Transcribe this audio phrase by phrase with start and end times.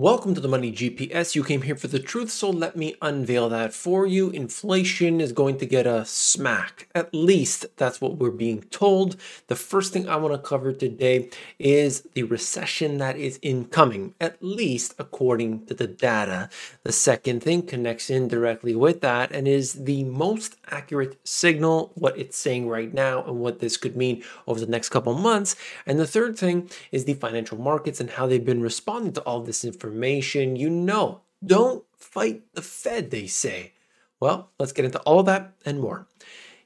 [0.00, 1.34] Welcome to the Money GPS.
[1.34, 4.30] You came here for the truth, so let me unveil that for you.
[4.30, 6.88] Inflation is going to get a smack.
[6.94, 9.16] At least that's what we're being told.
[9.48, 11.28] The first thing I want to cover today
[11.58, 16.48] is the recession that is incoming, at least according to the data.
[16.82, 22.18] The second thing connects in directly with that and is the most accurate signal, what
[22.18, 25.56] it's saying right now, and what this could mean over the next couple months.
[25.84, 29.42] And the third thing is the financial markets and how they've been responding to all
[29.42, 31.22] this information information you know.
[31.44, 33.72] Don't fight the Fed, they say.
[34.20, 36.06] Well, let's get into all that and more.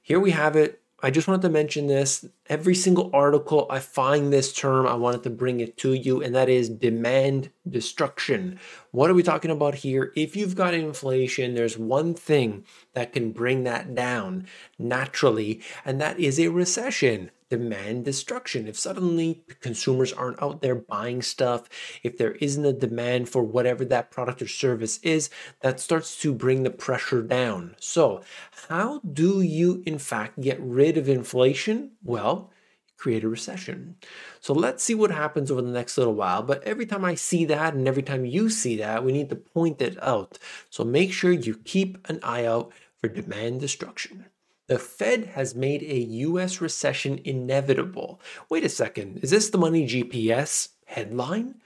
[0.03, 0.81] Here we have it.
[1.03, 2.27] I just wanted to mention this.
[2.47, 6.35] Every single article I find this term, I wanted to bring it to you, and
[6.35, 8.59] that is demand destruction.
[8.91, 10.13] What are we talking about here?
[10.17, 14.47] If you've got inflation, there's one thing that can bring that down
[14.79, 18.67] naturally, and that is a recession demand destruction.
[18.67, 21.69] If suddenly consumers aren't out there buying stuff,
[22.03, 25.31] if there isn't a demand for whatever that product or service is,
[25.61, 27.77] that starts to bring the pressure down.
[27.79, 28.23] So,
[28.69, 31.93] how do you, in fact, get rid of inflation?
[32.03, 32.51] Well,
[32.97, 33.97] create a recession.
[34.41, 36.43] So let's see what happens over the next little while.
[36.43, 39.37] But every time I see that and every time you see that, we need to
[39.37, 40.39] point it out.
[40.71, 44.27] So make sure you keep an eye out for demand destruction.
[44.67, 48.21] The Fed has made a US recession inevitable.
[48.49, 51.57] Wait a second, is this the Money GPS headline?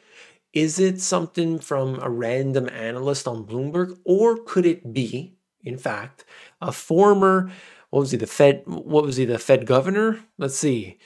[0.52, 3.96] Is it something from a random analyst on Bloomberg?
[4.04, 6.24] Or could it be, in fact,
[6.60, 7.52] a former,
[7.90, 10.24] what was he, the Fed, what was he, the Fed governor?
[10.36, 10.98] Let's see.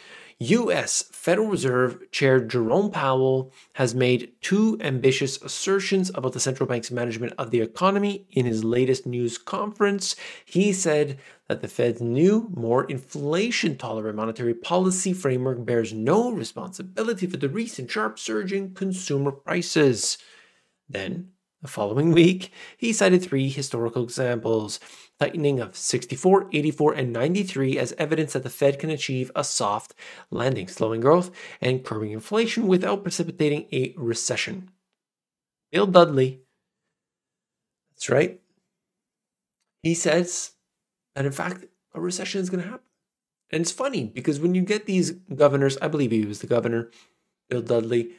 [0.42, 6.90] US Federal Reserve Chair Jerome Powell has made two ambitious assertions about the central bank's
[6.90, 10.16] management of the economy in his latest news conference.
[10.44, 17.28] He said that the Fed's new, more inflation tolerant monetary policy framework bears no responsibility
[17.28, 20.18] for the recent sharp surge in consumer prices.
[20.88, 21.30] Then,
[21.62, 24.80] the following week, he cited three historical examples
[25.20, 29.94] tightening of 64, 84, and 93 as evidence that the Fed can achieve a soft
[30.30, 34.70] landing, slowing growth and curbing inflation without precipitating a recession.
[35.70, 36.40] Bill Dudley,
[37.94, 38.40] that's right,
[39.82, 40.52] he says
[41.14, 41.64] that in fact
[41.94, 42.86] a recession is going to happen.
[43.50, 46.90] And it's funny because when you get these governors, I believe he was the governor,
[47.48, 48.12] Bill Dudley,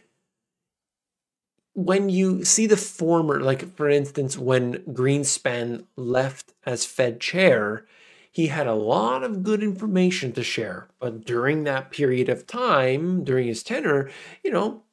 [1.73, 7.85] when you see the former, like for instance, when Greenspan left as Fed chair,
[8.31, 10.87] he had a lot of good information to share.
[10.99, 14.09] But during that period of time, during his tenure,
[14.43, 14.83] you know,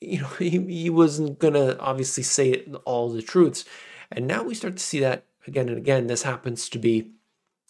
[0.00, 3.64] you know, he, he wasn't gonna obviously say all the truths.
[4.10, 6.06] And now we start to see that again and again.
[6.06, 7.10] This happens to be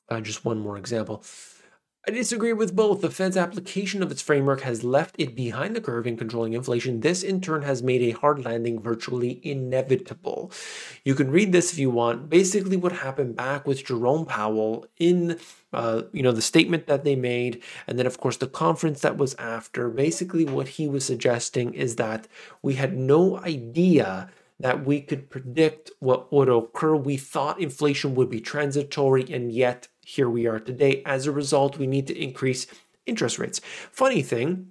[0.09, 1.23] uh, just one more example.
[2.07, 3.01] I disagree with both.
[3.01, 7.01] The Fed's application of its framework has left it behind the curve in controlling inflation.
[7.01, 10.53] This, in turn, has made a hard landing virtually inevitable.
[11.03, 12.29] You can read this if you want.
[12.29, 15.39] Basically, what happened back with Jerome Powell in
[15.73, 19.17] uh, you know the statement that they made and then of course the conference that
[19.17, 22.29] was after basically what he was suggesting is that
[22.63, 28.31] we had no idea that we could predict what would occur we thought inflation would
[28.31, 31.03] be transitory and yet here we are today.
[31.05, 32.67] As a result, we need to increase
[33.07, 33.61] interest rates.
[33.91, 34.69] Funny thing,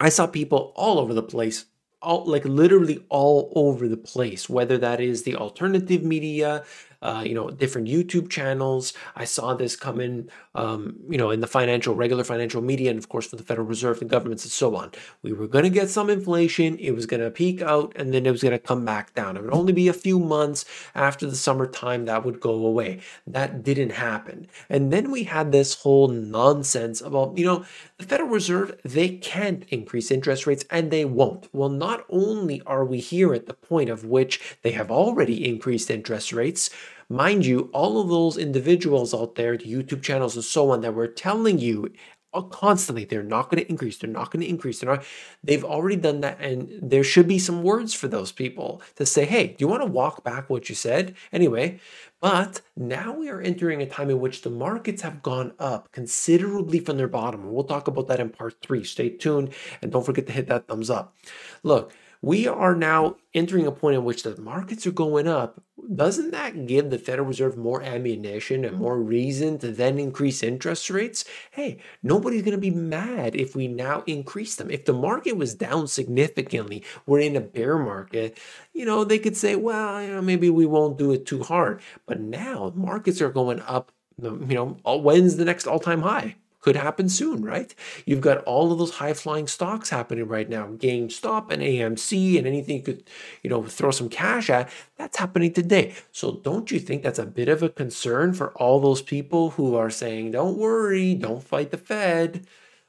[0.00, 1.66] I saw people all over the place
[2.00, 6.64] all like literally all over the place whether that is the alternative media
[7.02, 8.92] uh, you know, different YouTube channels.
[9.14, 12.98] I saw this come in, um, you know, in the financial, regular financial media, and
[12.98, 14.92] of course for the Federal Reserve, the governments, and so on.
[15.22, 16.76] We were going to get some inflation.
[16.78, 19.36] It was going to peak out, and then it was going to come back down.
[19.36, 20.64] It would only be a few months
[20.94, 23.00] after the summertime that would go away.
[23.26, 24.48] That didn't happen.
[24.68, 27.64] And then we had this whole nonsense about, you know,
[27.98, 31.48] the Federal Reserve, they can't increase interest rates and they won't.
[31.52, 35.90] Well, not only are we here at the point of which they have already increased
[35.90, 36.70] interest rates,
[37.10, 40.94] Mind you, all of those individuals out there, the YouTube channels and so on, that
[40.94, 41.90] were telling you
[42.34, 45.04] uh, constantly they're not going to increase, they're not going to increase, they're not,
[45.42, 46.38] they've already done that.
[46.40, 49.82] And there should be some words for those people to say, hey, do you want
[49.82, 51.16] to walk back what you said?
[51.32, 51.80] Anyway,
[52.20, 56.80] but now we are entering a time in which the markets have gone up considerably
[56.80, 57.50] from their bottom.
[57.50, 58.84] We'll talk about that in part three.
[58.84, 61.16] Stay tuned and don't forget to hit that thumbs up.
[61.62, 65.62] Look, we are now entering a point in which the markets are going up.
[65.94, 70.90] Doesn't that give the Federal Reserve more ammunition and more reason to then increase interest
[70.90, 71.24] rates?
[71.52, 74.70] Hey, nobody's going to be mad if we now increase them.
[74.70, 78.38] If the market was down significantly, we're in a bear market,
[78.72, 81.80] you know, they could say, well, you know, maybe we won't do it too hard.
[82.06, 86.36] But now markets are going up, you know, when's the next all time high?
[86.60, 87.74] Could happen soon, right?
[88.04, 92.46] You've got all of those high flying stocks happening right now, GameStop and AMC and
[92.46, 93.04] anything you could,
[93.42, 94.68] you know, throw some cash at.
[94.96, 95.94] That's happening today.
[96.10, 99.76] So don't you think that's a bit of a concern for all those people who
[99.76, 102.46] are saying, "Don't worry, don't fight the Fed"?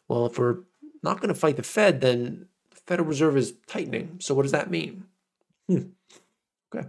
[0.08, 0.60] Well, if we're
[1.04, 4.18] not going to fight the Fed, then the Federal Reserve is tightening.
[4.20, 5.06] So what does that mean?
[5.68, 5.90] Hmm.
[6.74, 6.88] Okay.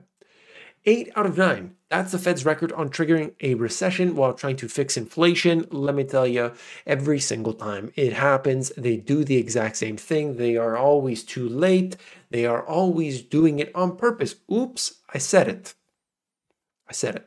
[0.86, 1.76] Eight out of nine.
[1.90, 5.66] That's the Fed's record on triggering a recession while trying to fix inflation.
[5.72, 6.52] Let me tell you,
[6.86, 10.36] every single time it happens, they do the exact same thing.
[10.36, 11.96] They are always too late.
[12.30, 14.36] They are always doing it on purpose.
[14.50, 15.74] Oops, I said it.
[16.88, 17.26] I said it.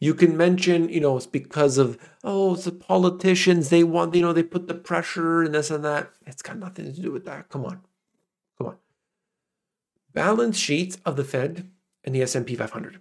[0.00, 3.68] You can mention, you know, it's because of, oh, it's the politicians.
[3.68, 6.10] They want, you know, they put the pressure and this and that.
[6.26, 7.50] It's got nothing to do with that.
[7.50, 7.82] Come on.
[8.56, 8.76] Come on.
[10.14, 11.68] Balance sheets of the Fed
[12.02, 12.98] and the S&P 500.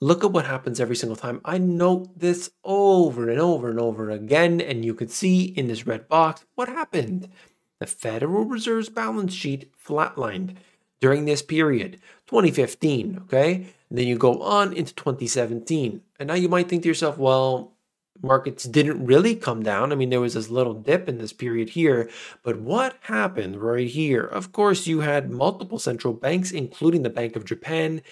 [0.00, 1.40] Look at what happens every single time.
[1.44, 5.86] I note this over and over and over again, and you can see in this
[5.86, 7.30] red box what happened.
[7.78, 10.56] The Federal Reserve's balance sheet flatlined
[11.00, 13.54] during this period, 2015, okay?
[13.88, 16.02] And then you go on into 2017.
[16.18, 17.75] And now you might think to yourself, well,
[18.22, 19.92] markets didn't really come down.
[19.92, 22.08] I mean, there was this little dip in this period here,
[22.42, 24.24] but what happened right here?
[24.24, 28.02] Of course, you had multiple central banks, including the Bank of Japan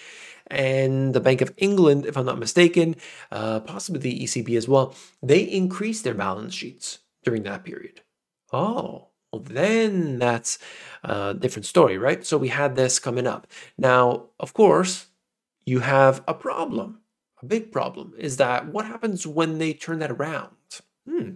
[0.47, 2.95] and the Bank of England, if I'm not mistaken,
[3.31, 4.95] uh, possibly the ECB as well.
[5.21, 8.01] They increased their balance sheets during that period.
[8.53, 10.59] Oh, well, then that's
[11.03, 12.25] a different story, right?
[12.25, 13.47] So we had this coming up.
[13.77, 15.07] Now, of course,
[15.65, 16.99] you have a problem
[17.47, 20.55] big problem is that what happens when they turn that around?
[21.07, 21.29] Hmm.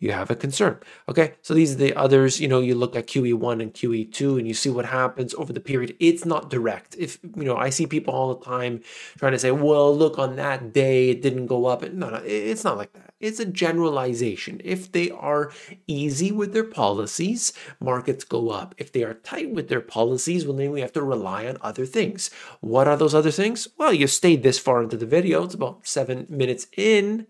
[0.00, 0.78] You have a concern.
[1.08, 2.40] Okay, so these are the others.
[2.40, 5.60] You know, you look at QE1 and QE2 and you see what happens over the
[5.60, 5.96] period.
[5.98, 6.94] It's not direct.
[6.96, 8.82] If, you know, I see people all the time
[9.18, 11.82] trying to say, well, look, on that day it didn't go up.
[11.92, 13.07] No, no, it's not like that.
[13.20, 14.60] It's a generalization.
[14.64, 15.50] If they are
[15.88, 18.76] easy with their policies, markets go up.
[18.78, 21.84] If they are tight with their policies, well, then we have to rely on other
[21.84, 22.30] things.
[22.60, 23.66] What are those other things?
[23.76, 25.42] Well, you stayed this far into the video.
[25.42, 27.26] It's about seven minutes in.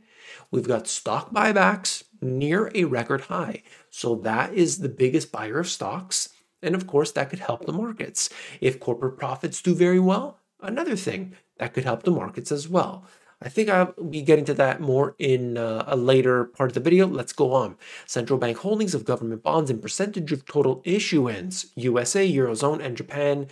[0.50, 3.62] We've got stock buybacks near a record high.
[3.88, 6.28] So that is the biggest buyer of stocks.
[6.62, 8.28] And of course, that could help the markets.
[8.60, 13.06] If corporate profits do very well, another thing that could help the markets as well.
[13.40, 16.80] I think I'll be getting to that more in uh, a later part of the
[16.80, 17.06] video.
[17.06, 17.76] Let's go on.
[18.06, 23.46] Central bank holdings of government bonds and percentage of total issuance, USA, Eurozone, and Japan,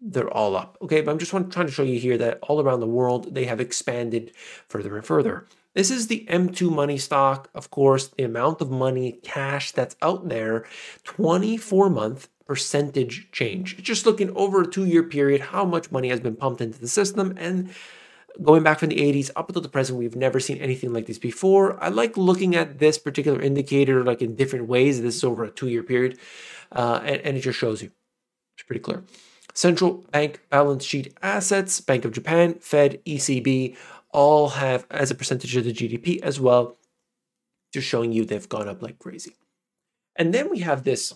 [0.00, 0.78] they're all up.
[0.80, 3.44] Okay, but I'm just trying to show you here that all around the world, they
[3.44, 4.32] have expanded
[4.68, 5.46] further and further.
[5.74, 7.50] This is the M2 money stock.
[7.54, 10.64] Of course, the amount of money, cash that's out there,
[11.04, 13.82] 24 month percentage change.
[13.82, 16.88] Just looking over a two year period, how much money has been pumped into the
[16.88, 17.34] system.
[17.38, 17.70] And
[18.42, 21.18] going back from the 80s up until the present, we've never seen anything like this
[21.18, 21.82] before.
[21.82, 25.00] I like looking at this particular indicator like in different ways.
[25.00, 26.18] This is over a two year period,
[26.72, 27.90] uh, and, and it just shows you.
[28.56, 29.04] It's pretty clear.
[29.54, 33.76] Central bank balance sheet assets, Bank of Japan, Fed, ECB,
[34.10, 36.76] all have as a percentage of the GDP as well,
[37.72, 39.36] just showing you they've gone up like crazy.
[40.16, 41.14] And then we have this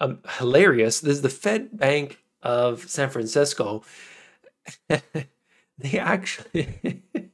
[0.00, 1.00] um, hilarious.
[1.00, 3.82] This is the Fed Bank of San Francisco.
[5.78, 7.02] They actually.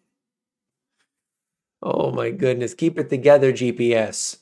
[1.82, 2.74] oh my goodness.
[2.74, 4.38] Keep it together, GPS.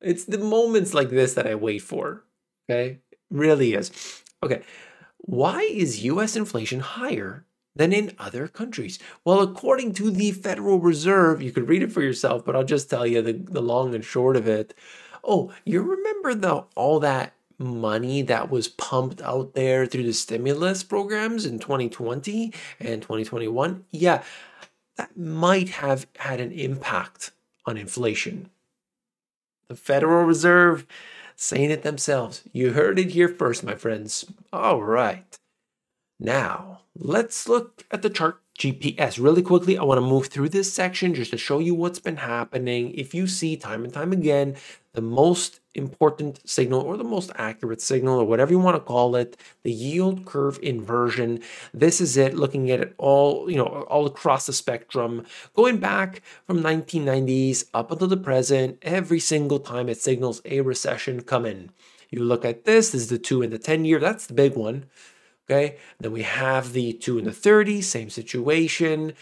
[0.00, 2.24] It's the moments like this that I wait for.
[2.68, 2.98] Okay?
[3.10, 3.92] It really is.
[4.42, 4.62] Okay.
[5.18, 8.98] Why is US inflation higher than in other countries?
[9.24, 12.90] Well, according to the Federal Reserve, you could read it for yourself, but I'll just
[12.90, 14.74] tell you the, the long and short of it.
[15.22, 20.82] Oh, you remember the all that money that was pumped out there through the stimulus
[20.82, 24.22] programs in 2020 and 2021, yeah,
[24.96, 27.30] that might have had an impact
[27.66, 28.50] on inflation.
[29.68, 30.86] The Federal Reserve
[31.34, 32.42] saying it themselves.
[32.52, 34.26] You heard it here first, my friends.
[34.52, 35.38] All right.
[36.20, 39.22] Now, let's look at the chart GPS.
[39.22, 42.18] Really quickly, I want to move through this section just to show you what's been
[42.18, 42.92] happening.
[42.94, 44.56] If you see time and time again,
[44.92, 49.16] the most important signal or the most accurate signal or whatever you want to call
[49.16, 51.40] it, the yield curve inversion.
[51.72, 55.24] This is it, looking at it all, you know, all across the spectrum,
[55.54, 61.22] going back from 1990s up until the present, every single time it signals a recession
[61.22, 61.70] coming.
[62.10, 64.54] You look at this, this is the two and the 10 year, that's the big
[64.54, 64.86] one.
[65.50, 69.14] Okay, then we have the two and the 30, same situation.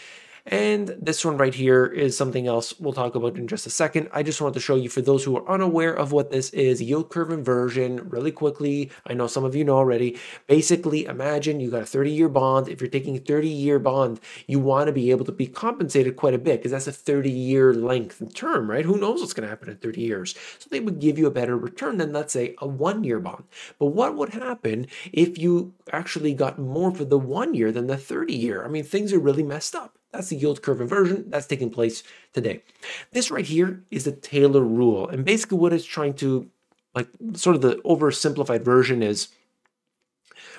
[0.51, 4.09] And this one right here is something else we'll talk about in just a second.
[4.11, 6.81] I just wanted to show you for those who are unaware of what this is,
[6.81, 8.91] yield curve inversion, really quickly.
[9.07, 10.19] I know some of you know already.
[10.47, 12.67] Basically, imagine you got a 30 year bond.
[12.67, 16.17] If you're taking a 30 year bond, you want to be able to be compensated
[16.17, 18.83] quite a bit because that's a 30 year length term, right?
[18.83, 20.35] Who knows what's going to happen in 30 years?
[20.59, 23.45] So they would give you a better return than, let's say, a one year bond.
[23.79, 27.95] But what would happen if you actually got more for the one year than the
[27.95, 28.65] 30 year?
[28.65, 29.97] I mean, things are really messed up.
[30.11, 32.03] That's the yield curve inversion that's taking place
[32.33, 32.63] today.
[33.11, 35.07] This right here is the Taylor rule.
[35.07, 36.49] And basically, what it's trying to,
[36.93, 39.29] like, sort of the oversimplified version is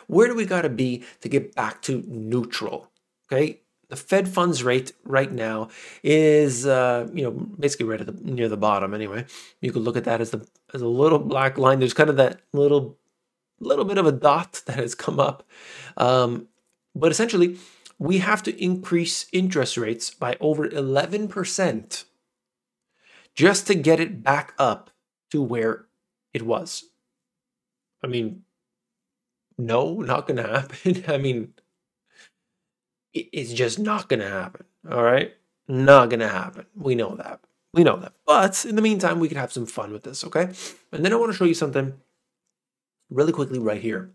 [0.07, 2.91] where do we got to be to get back to neutral?
[3.31, 3.61] Okay.
[3.89, 5.69] The Fed funds rate right now
[6.03, 8.95] is, uh, you know, basically right at the near the bottom.
[8.95, 9.27] Anyway,
[9.61, 11.79] you could look at that as the as a little black line.
[11.79, 12.97] There's kind of that little
[13.61, 15.47] little bit of a dot that has come up,
[15.99, 16.49] um,
[16.95, 17.59] but essentially,
[18.03, 22.05] we have to increase interest rates by over 11%
[23.37, 24.91] just to get it back up
[25.31, 25.87] to where
[26.35, 26.83] it was.
[28.03, 28.43] I mean,
[29.57, 31.05] no, not going to happen.
[31.15, 31.55] I mean,
[33.15, 34.67] it's just not going to happen.
[34.91, 35.35] All right?
[35.69, 36.67] Not going to happen.
[36.75, 37.39] We know that.
[37.73, 38.15] We know that.
[38.27, 40.49] But in the meantime, we can have some fun with this, okay?
[40.91, 41.95] And then I want to show you something
[43.11, 44.11] really quickly right here.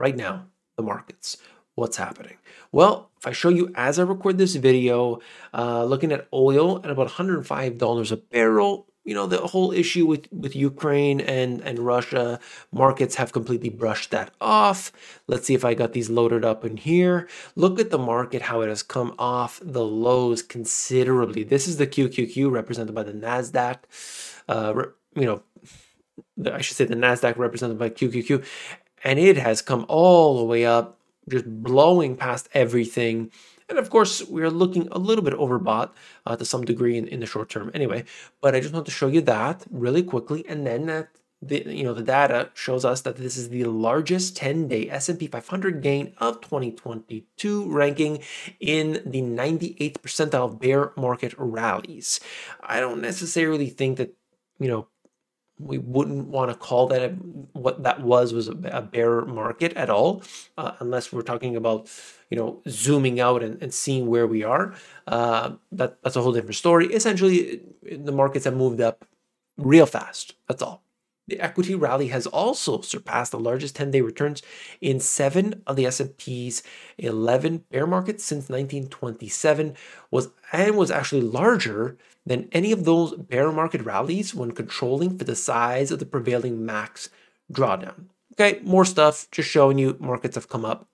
[0.00, 0.46] Right now,
[0.78, 1.36] the markets
[1.74, 2.36] what's happening?
[2.70, 5.20] Well, if I show you as I record this video,
[5.54, 10.28] uh, looking at oil at about $105 a barrel, you know, the whole issue with,
[10.32, 12.38] with Ukraine and, and Russia,
[12.70, 14.92] markets have completely brushed that off.
[15.26, 17.28] Let's see if I got these loaded up in here.
[17.56, 21.42] Look at the market, how it has come off the lows considerably.
[21.42, 23.78] This is the QQQ represented by the NASDAQ.
[24.48, 24.84] Uh,
[25.16, 25.42] you know,
[26.52, 28.44] I should say the NASDAQ represented by QQQ.
[29.04, 33.30] And it has come all the way up just blowing past everything.
[33.68, 35.90] And of course, we're looking a little bit overbought
[36.26, 38.04] uh, to some degree in, in the short term anyway.
[38.40, 40.44] But I just want to show you that really quickly.
[40.48, 41.08] And then that
[41.42, 45.82] the, you know, the data shows us that this is the largest 10-day S&P 500
[45.82, 48.22] gain of 2022, ranking
[48.60, 52.20] in the 98th percentile of bear market rallies.
[52.62, 54.14] I don't necessarily think that,
[54.60, 54.86] you know,
[55.58, 57.08] we wouldn't want to call that a,
[57.52, 60.22] what that was was a, a bear market at all,
[60.58, 61.90] uh, unless we're talking about
[62.30, 64.74] you know zooming out and, and seeing where we are.
[65.06, 66.86] Uh, that that's a whole different story.
[66.92, 69.04] Essentially, the markets have moved up
[69.56, 70.34] real fast.
[70.48, 70.82] That's all.
[71.32, 74.42] The equity rally has also surpassed the largest 10-day returns
[74.82, 76.62] in seven of the S&P's
[76.98, 79.74] 11 bear markets since 1927,
[80.10, 81.96] was and was actually larger
[82.26, 86.66] than any of those bear market rallies when controlling for the size of the prevailing
[86.66, 87.08] max
[87.50, 88.08] drawdown.
[88.34, 90.86] Okay, more stuff, just showing you markets have come up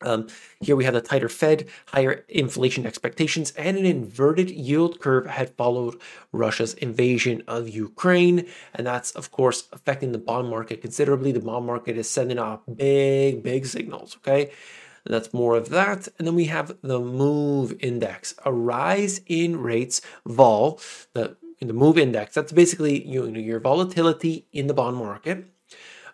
[0.00, 0.28] um,
[0.60, 5.56] here we have the tighter Fed, higher inflation expectations, and an inverted yield curve had
[5.56, 6.00] followed
[6.32, 8.46] Russia's invasion of Ukraine.
[8.74, 11.32] And that's, of course, affecting the bond market considerably.
[11.32, 14.16] The bond market is sending off big, big signals.
[14.18, 14.50] Okay.
[15.04, 16.06] And that's more of that.
[16.18, 20.80] And then we have the move index, a rise in rates vol,
[21.14, 22.34] the, the move index.
[22.34, 25.46] That's basically you know, your volatility in the bond market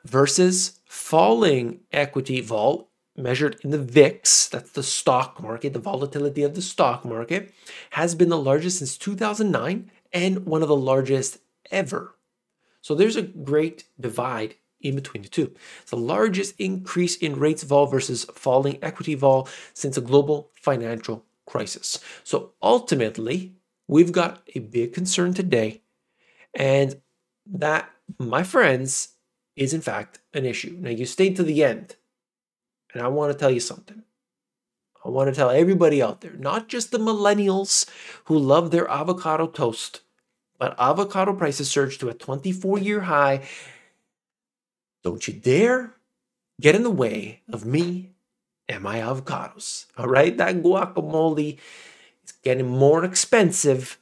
[0.05, 6.55] versus falling equity vol measured in the VIX, that's the stock market, the volatility of
[6.55, 7.53] the stock market,
[7.91, 11.39] has been the largest since 2009 and one of the largest
[11.71, 12.15] ever.
[12.81, 15.55] So there's a great divide in between the two.
[15.89, 21.99] The largest increase in rates vol versus falling equity vol since the global financial crisis.
[22.23, 23.55] So ultimately,
[23.89, 25.83] we've got a big concern today,
[26.55, 27.01] and
[27.47, 29.15] that, my friends,
[29.57, 30.77] is in fact an issue.
[30.79, 31.97] Now, you stay to the end
[32.95, 34.03] and I want to tell you something.
[35.05, 37.87] I want to tell everybody out there, not just the millennials
[38.25, 40.01] who love their avocado toast,
[40.59, 43.47] but avocado prices surged to a 24 year high.
[45.03, 45.95] Don't you dare
[46.61, 48.15] get in the way of me
[48.69, 49.87] and my avocados.
[49.99, 50.37] All right?
[50.37, 51.59] That guacamole
[52.25, 53.99] is getting more expensive.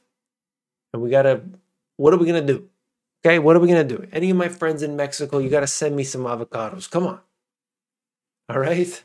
[0.93, 1.41] And we got to,
[1.97, 2.69] what are we going to do?
[3.25, 4.07] Okay, what are we going to do?
[4.11, 6.89] Any of my friends in Mexico, you got to send me some avocados.
[6.89, 7.19] Come on.
[8.49, 9.03] All right.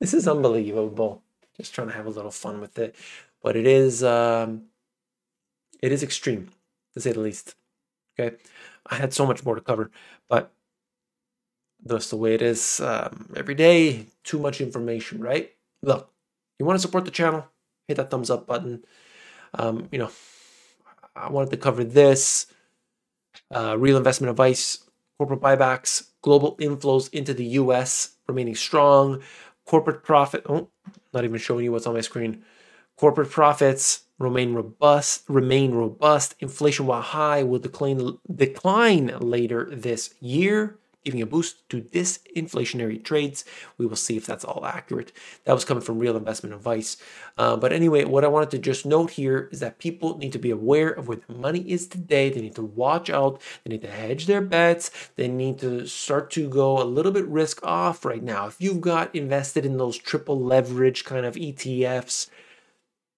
[0.00, 1.22] This is unbelievable.
[1.56, 2.94] Just trying to have a little fun with it.
[3.42, 4.64] But it is um
[5.82, 6.50] it is extreme,
[6.94, 7.54] to say the least.
[8.18, 8.36] Okay.
[8.86, 9.90] I had so much more to cover,
[10.28, 10.50] but
[11.84, 14.06] that's the way it is um, every day.
[14.24, 15.52] Too much information, right?
[15.82, 16.10] Look,
[16.58, 17.46] you want to support the channel?
[17.86, 18.84] Hit that thumbs up button.
[19.54, 20.10] Um, you know,
[21.14, 22.46] I wanted to cover this
[23.54, 24.80] uh, real investment advice,
[25.18, 29.20] corporate buybacks, global inflows into the US remaining strong,
[29.66, 30.68] corporate profit, oh,
[31.12, 32.44] not even showing you what's on my screen.
[32.96, 35.24] Corporate profits remain robust.
[35.28, 36.34] Remain robust.
[36.40, 43.44] Inflation, while high, will decline decline later this year giving a boost to disinflationary trades.
[43.78, 45.12] We will see if that's all accurate.
[45.44, 46.96] That was coming from real investment advice.
[47.36, 50.38] Uh, but anyway, what I wanted to just note here is that people need to
[50.38, 52.30] be aware of where the money is today.
[52.30, 53.40] They need to watch out.
[53.64, 54.90] They need to hedge their bets.
[55.16, 58.46] They need to start to go a little bit risk off right now.
[58.46, 62.28] If you've got invested in those triple leverage kind of ETFs,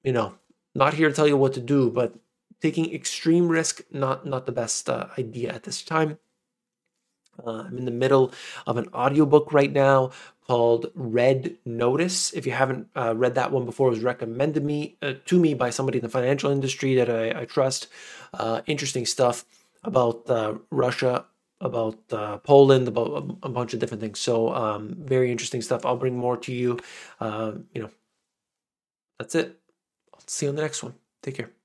[0.04, 0.34] you know,
[0.74, 2.14] not here to tell you what to do, but
[2.60, 6.18] taking extreme risk not not the best uh, idea at this time
[7.46, 8.32] uh, I'm in the middle
[8.66, 10.10] of an audiobook right now
[10.46, 12.32] called Red Notice.
[12.32, 15.54] If you haven't uh, read that one before, it was recommended me uh, to me
[15.54, 17.86] by somebody in the financial industry that I, I trust.
[18.34, 19.44] Uh, interesting stuff
[19.84, 21.24] about uh, Russia,
[21.60, 24.18] about uh, Poland, about a, bunch of different things.
[24.18, 25.86] So um, very interesting stuff.
[25.86, 26.80] I'll bring more to you.
[27.20, 27.90] you know,
[29.18, 29.56] that's it.
[30.12, 30.94] I'll see you on the next one.
[31.22, 31.59] Take care.